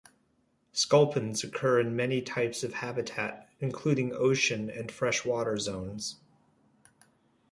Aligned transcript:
Sculpins 0.71 1.43
occur 1.43 1.79
in 1.79 1.95
many 1.95 2.23
types 2.23 2.63
of 2.63 2.73
habitat, 2.73 3.47
including 3.59 4.11
ocean 4.15 4.67
and 4.67 4.91
freshwater 4.91 5.59
zones. 5.59 6.15